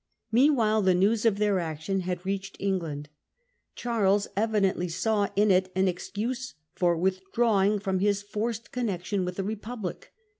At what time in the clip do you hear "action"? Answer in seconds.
1.59-1.99